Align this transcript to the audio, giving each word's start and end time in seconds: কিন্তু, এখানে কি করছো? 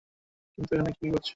কিন্তু, 0.57 0.71
এখানে 0.75 0.91
কি 0.91 1.05
করছো? 1.07 1.29